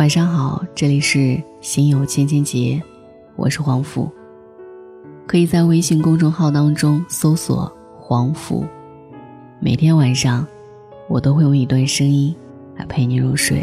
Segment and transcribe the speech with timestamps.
[0.00, 2.82] 晚上好，这里是心有千千结，
[3.36, 4.10] 我是黄甫。
[5.26, 8.64] 可以在微信公众号当中搜索“黄甫”，
[9.60, 10.46] 每天晚上
[11.06, 12.34] 我都会用一段声音
[12.78, 13.62] 来陪你入睡。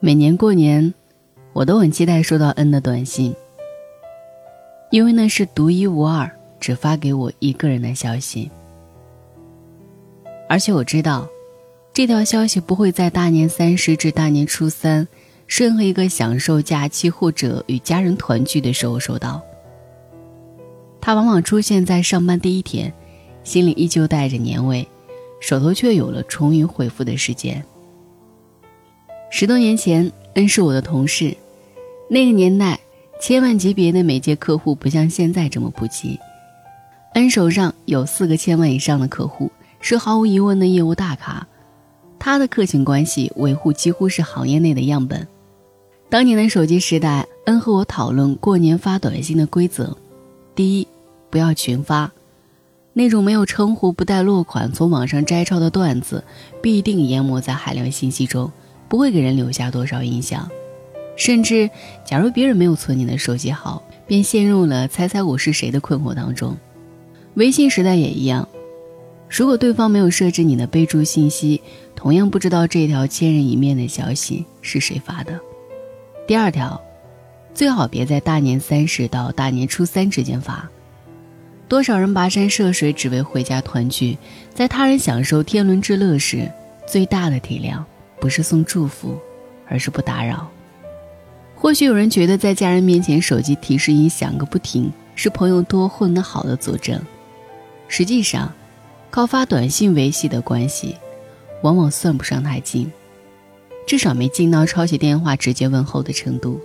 [0.00, 0.92] 每年过年，
[1.52, 3.32] 我都很期待收到恩的短信，
[4.90, 6.28] 因为那是独一无二、
[6.58, 8.50] 只发给我一个人的消息。
[10.50, 11.28] 而且我知道，
[11.92, 15.06] 这条消息不会在大年三十至大年初三，
[15.46, 19.40] 任何一个享受假期或者与家人团聚的时候收到。
[21.00, 22.92] 它往往出现在上班第一天，
[23.44, 24.84] 心里依旧带着年味，
[25.38, 27.64] 手头却有了充裕回复的时间。
[29.30, 31.32] 十多年前，恩是我的同事，
[32.08, 32.80] 那个年代，
[33.20, 36.18] 千万级别的每届客户不像现在这么普及，
[37.14, 39.48] 恩手上有四个千万以上的客户。
[39.80, 41.46] 是毫无疑问的业务大咖，
[42.18, 45.26] 他的客情关系维护几乎是行业内的样本。
[46.08, 49.96] 当年的手机时代，恩和我讨论过年发短信的规则：
[50.54, 50.86] 第一，
[51.30, 52.12] 不要群发，
[52.92, 56.22] 那种没有称呼、不带落款、从网上摘抄的段子，
[56.60, 58.50] 必定淹没在海量信息中，
[58.88, 60.50] 不会给人留下多少印象。
[61.16, 61.70] 甚至，
[62.04, 66.56] 假如别人没有存你的手机号，便陷入了猜猜我是谁的困惑当中。
[67.34, 68.48] 微信时代也一样。
[69.30, 71.62] 如果对方没有设置你的备注信息，
[71.94, 75.38] 同样不知道这条千人一面的消息是谁发的。
[76.26, 76.78] 第二条，
[77.54, 80.68] 最好别在大年三十到大年初三之间发。
[81.68, 84.18] 多少人跋山涉水只为回家团聚，
[84.52, 86.50] 在他人享受天伦之乐时，
[86.84, 87.80] 最大的体谅
[88.20, 89.16] 不是送祝福，
[89.68, 90.50] 而是不打扰。
[91.54, 97.00] 或许有人觉得在家人面前手机提示音响个不停，是朋友多混得好的佐证。
[97.86, 98.52] 实际上。
[99.10, 100.96] 靠发短信维系的关系，
[101.62, 102.90] 往往算不上太近，
[103.86, 106.60] 至少没近到抄起电话直接问候的程度。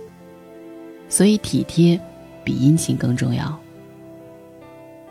[1.08, 2.00] 所以体贴
[2.42, 3.58] 比殷勤更重要。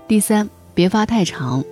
[0.08, 1.64] 第三，别发太长，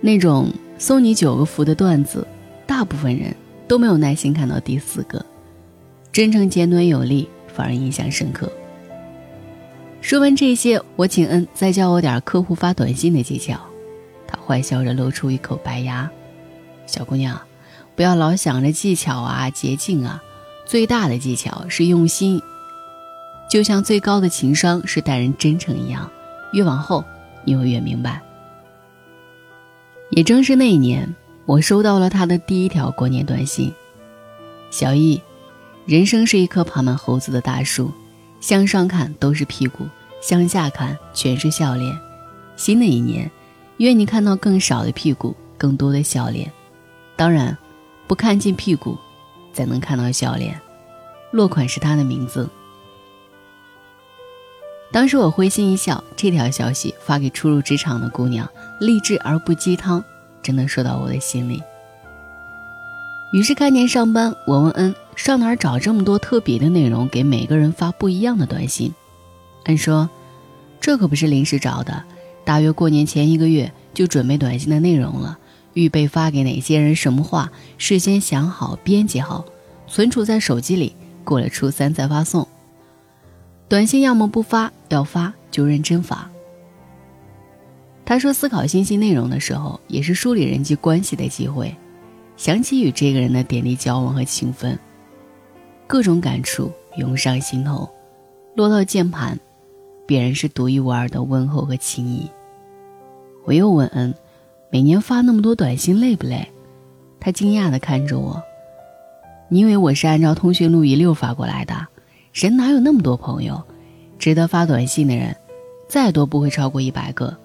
[0.00, 2.26] 那种送你九个福的段子，
[2.66, 3.34] 大部分人
[3.68, 5.24] 都没有耐心看到第四个。
[6.12, 8.50] 真诚简短有力，反而印象深刻。
[10.00, 13.60] 说完这些，我请恩再教我点客户发短信的技巧。
[14.30, 16.08] 他坏笑着露出一口白牙，
[16.86, 17.40] 小姑娘，
[17.96, 20.22] 不要老想着技巧啊、捷径啊，
[20.64, 22.40] 最大的技巧是用心。
[23.50, 26.08] 就像最高的情商是待人真诚一样，
[26.52, 27.04] 越往后
[27.44, 28.22] 你会越明白。
[30.10, 31.12] 也正是那一年，
[31.46, 33.72] 我收到了他的第一条过年短信：
[34.70, 35.20] 小易，
[35.86, 37.92] 人生是一棵爬满猴子的大树，
[38.40, 39.88] 向上看都是屁股，
[40.22, 41.98] 向下看全是笑脸。
[42.54, 43.28] 新的一年。
[43.80, 46.52] 愿你看到更少的屁股，更多的笑脸。
[47.16, 47.56] 当然，
[48.06, 48.94] 不看见屁股，
[49.54, 50.60] 才能看到笑脸。
[51.30, 52.46] 落款是他的名字。
[54.92, 58.46] 当时我会心一笑，这条消息发给初入职场的姑娘，
[58.80, 60.04] 励志而不鸡汤，
[60.42, 61.62] 真的说到我的心里。
[63.32, 68.92] 于是开年上班，我问恩上哪儿找这么多特别的内容，给每个人发不一样的短信。
[69.64, 70.10] 恩说，
[70.82, 72.04] 这可不是临时找的。
[72.44, 75.38] 大约过年前一个月就准备短信的内容了，
[75.74, 79.44] 预备发给哪些人什么话，事先想好编辑好，
[79.86, 82.46] 存储在手机里，过了初三再发送。
[83.68, 86.28] 短信要么不发，要发就认真发。
[88.04, 91.72] 他说思考信息内容的时候，也是梳理人际关系的机会，
[92.36, 94.76] 想起与这个人的点滴交往和情分，
[95.86, 97.88] 各种感触涌上心头，
[98.56, 99.38] 落到键盘。
[100.10, 102.28] 必然是独一无二的问候和情谊。
[103.44, 104.12] 我又问恩，
[104.68, 106.48] 每年发那么多短信累不累？
[107.20, 108.42] 他惊讶地看着我。
[109.48, 111.86] 你以为我是按照通讯录一溜发过来的？
[112.32, 113.62] 人哪有那么多朋友？
[114.18, 115.36] 值得发短信的人，
[115.86, 117.36] 再多不会超过一百个，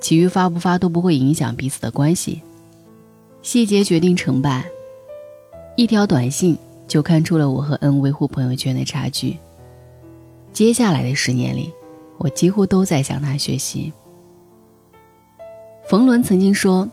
[0.00, 2.40] 其余发不发都不会影响彼此的关系。
[3.42, 4.64] 细节决定成败，
[5.76, 6.56] 一条短信
[6.86, 9.36] 就看出了我和恩维护朋友圈的差距。
[10.54, 11.70] 接下来的十年里。
[12.18, 13.92] 我几乎都在向他学习。
[15.88, 16.86] 冯仑曾经说：“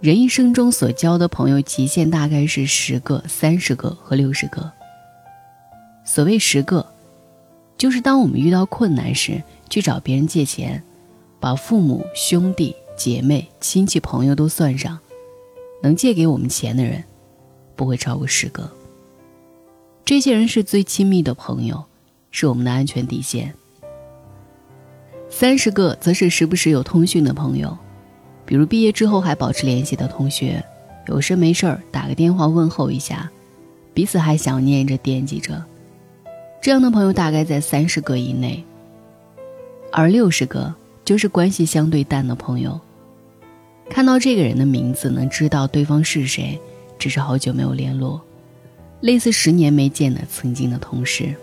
[0.00, 4.72] 人一生中所交的朋友极限大概是十个、三十个和六十个。
[6.04, 6.84] 所谓十个，
[7.76, 10.82] 就是当我们遇到困难时去找别人借钱，
[11.38, 14.98] 把父母、兄弟、姐妹、亲戚、朋友都算上，
[15.82, 17.04] 能借给我们钱的人，
[17.76, 18.68] 不会超过十个。
[20.04, 21.84] 这些人是最亲密的朋友，
[22.30, 23.54] 是我们的安全底线。”
[25.30, 27.76] 三十个则是时不时有通讯的朋友，
[28.44, 30.62] 比如毕业之后还保持联系的同学，
[31.06, 33.30] 有事没事儿打个电话问候一下，
[33.94, 35.62] 彼此还想念着惦记着。
[36.60, 38.64] 这样的朋友大概在三十个以内，
[39.92, 42.78] 而六十个就是关系相对淡的朋友。
[43.88, 46.58] 看到这个人的名字，能知道对方是谁，
[46.98, 48.20] 只是好久没有联络，
[49.00, 51.34] 类似十年没见的曾经的同事。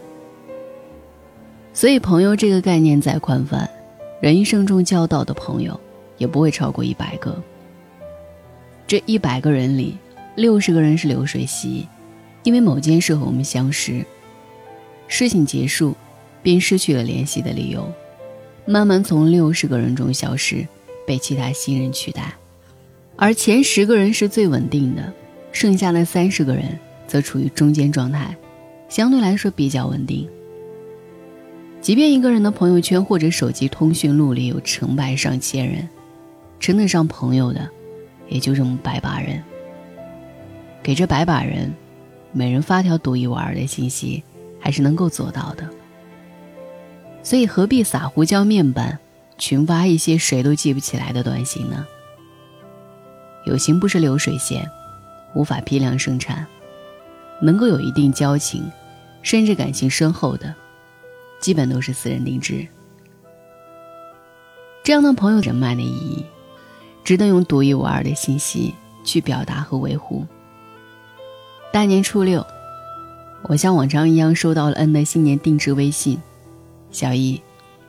[1.75, 3.69] 所以，朋友这个概念再宽泛，
[4.21, 5.77] 人一生中交到的朋友
[6.17, 7.37] 也不会超过一百个。
[8.87, 9.97] 这一百个人里，
[10.35, 11.85] 六十个人是流水席，
[12.43, 14.05] 因为某件事和我们相识。
[15.09, 15.93] 事情结束，
[16.41, 17.91] 便失去了联系的理由，
[18.65, 20.65] 慢慢从六十个人中消失，
[21.05, 22.33] 被其他新人取代。
[23.17, 25.11] 而前十个人是最稳定的，
[25.51, 28.33] 剩下的三十个人则处于中间状态，
[28.87, 30.25] 相对来说比较稳定。
[31.85, 35.87] 即便一个人的朋友圈或者手机通讯录里有成百上千人，
[36.59, 37.69] 称得上朋友的，
[38.27, 39.43] 也就这么百把人。
[40.81, 41.71] 给这百把人，
[42.31, 44.23] 每人发条独一无二的信息。
[44.59, 45.69] 还是能够做到的，
[47.21, 48.97] 所以何必撒胡椒面般
[49.37, 51.85] 群发一些谁都记不起来的短信呢？
[53.45, 54.67] 友情不是流水线，
[55.35, 56.47] 无法批量生产，
[57.43, 58.63] 能够有一定交情，
[59.21, 60.51] 甚至感情深厚的，
[61.45, 62.67] 基本都是私人定制。
[64.83, 66.25] 这样的朋友人脉的意义，
[67.03, 70.25] 值得用独一无二的信息去表达和维护。
[71.71, 72.43] 大年初六。
[73.43, 76.19] 我像往常一样收到了恩的新年定制微信，
[76.89, 77.39] 小易，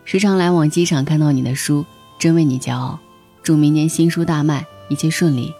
[0.05, 1.87] 时常来往机场看到你的书，
[2.19, 3.01] 真为你骄傲。
[3.43, 5.55] 祝明年新书大卖，一切顺利。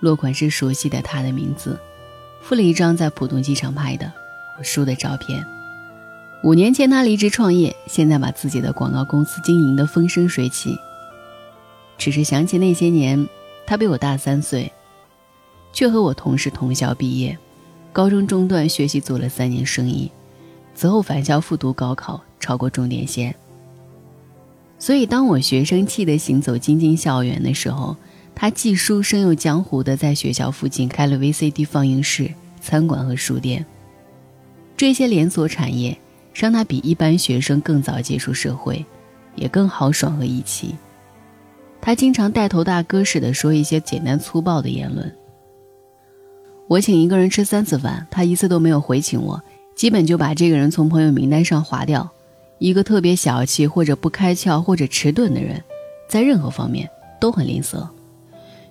[0.00, 1.80] 落款是熟悉的他的名字，
[2.42, 4.12] 附了一张在浦东机场拍的
[4.58, 5.42] 我书的照片。
[6.44, 10.78] 五年前他离职创业，现在把自己的广告公司经营的风生水起。
[11.96, 13.26] 只是想起那些年，
[13.66, 14.70] 他比我大三岁，
[15.72, 17.38] 却和我同时同校毕业。
[17.94, 20.10] 高中中断学习，做了三年生意，
[20.74, 23.34] 此后返校复读高考，超过重点线。
[24.78, 27.96] 所以，当我学生气的行走京津校园的时候，
[28.34, 32.30] 他既书生又江湖的在学校附近开了 VCD 放映室、
[32.60, 33.64] 餐馆和书店。
[34.76, 35.96] 这些连锁产业
[36.34, 38.84] 让他比一般学生更早接触社会，
[39.36, 40.74] 也更豪爽和义气。
[41.80, 45.10] 他经常带头大哥似的说一些简单粗暴的言论。
[46.66, 49.42] 我请一个人吃三次饭，他一次都没有回请我，
[49.76, 52.10] 基本就把这个人从朋友名单上划掉。
[52.58, 55.62] 一个特别小气或者不开窍或者迟钝的人，
[56.08, 56.88] 在任何方面
[57.20, 57.86] 都很吝啬。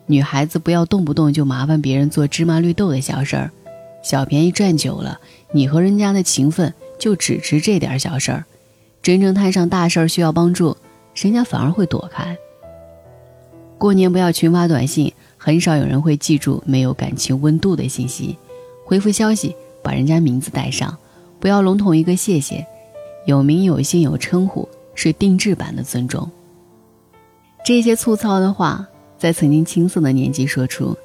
[0.06, 3.52] 女孩子不要动不动就麻烦别人做芝麻绿豆的小事儿，
[4.02, 5.20] 小便宜赚久了，
[5.52, 6.74] 你和人家的情分
[7.04, 8.46] 就只值这点小事儿。
[9.02, 10.78] 真正摊上大事儿需要帮助，
[11.14, 12.38] 人家反而会躲开。
[13.78, 15.14] 过年不要群发短信。
[15.38, 18.38] 很少有人会记住没有感情温度的信息，
[18.86, 19.54] 回复消息
[19.84, 20.98] 把人家名字带上，
[21.38, 22.66] 不要笼统一个谢谢，
[23.26, 26.32] 有名有姓有称呼是定制版的尊重。
[27.66, 30.98] 这些粗糙的话在曾经青涩的年纪说出，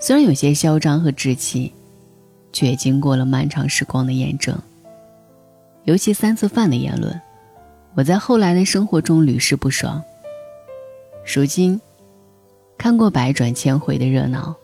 [0.00, 1.72] 虽然有些嚣张和稚气，
[2.52, 4.60] 却也经过了漫长时光的验证。
[5.88, 7.18] 尤其三次饭的言论，
[7.94, 10.02] 我在后来的生活中屡试不爽。
[11.34, 11.80] 如今。
[12.76, 14.54] 看过百转千回的热闹，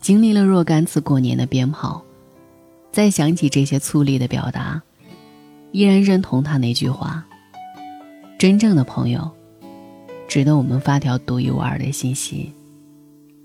[0.00, 2.02] 经历了若干次过年的鞭炮，
[2.90, 4.82] 再想起这些粗粝的表达，
[5.70, 7.24] 依然认同他那句话：
[8.38, 9.30] 真正的朋友，
[10.26, 12.52] 值得我们发条独一无二的信息。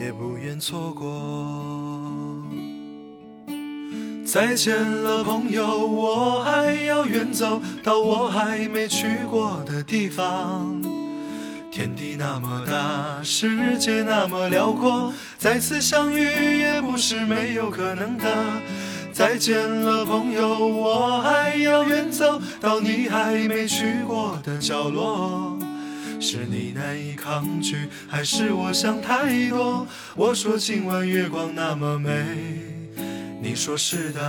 [0.00, 1.06] 也不愿错过。
[4.24, 10.80] 再见了，朋友，我还要远走到我还没去过的地方。
[11.70, 18.26] 天地那么大，世界那么辽阔，再次相遇也不是没有可能的。
[19.12, 25.58] 再见了，朋友，我还要远走到你还没去过的角落。
[26.20, 29.86] 是你难以抗拒还是我想太多？
[30.14, 32.12] 我说今晚月光那么美
[33.42, 34.20] 你说是的。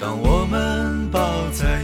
[0.00, 1.67] 当我们抱在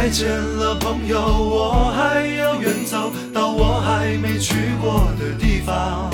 [0.00, 6.10] 再见了，朋友，我还要远走到我还没去过的地方。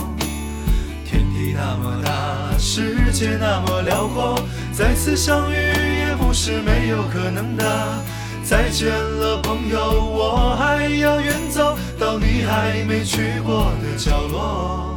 [1.05, 4.35] 天地那么大，世界那么辽阔，
[4.73, 7.65] 再次相遇也不是没有可能的。
[8.43, 14.97] 再见了，朋友，我还要远走到你还没去过的角落。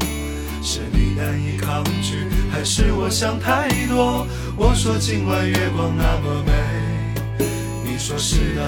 [0.64, 4.26] 是你难以抗拒，还是我想太多？
[4.58, 6.52] 我说今晚月光那么美，
[8.10, 8.62] 说是的。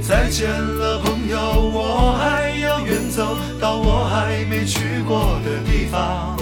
[0.00, 1.36] 再见了，朋友，
[1.74, 6.36] 我还要远走到我还没去过的地方。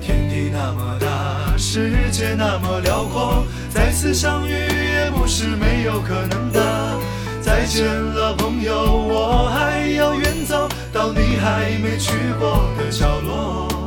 [0.00, 6.96] 天地那么大，世界那么辽阔，再次相遇也不是没有可能的。
[7.40, 13.77] 再见了，朋友，我还要远走到你还没去过的角落。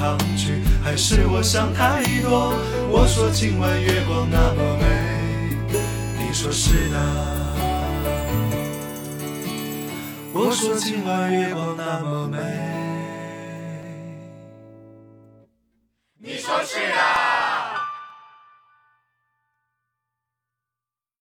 [0.00, 2.54] 抗拒，还是我想太多？
[2.88, 4.86] 我说今晚月光那么美，
[6.16, 6.96] 你说是的。
[10.32, 12.38] 我说今晚月光那么美，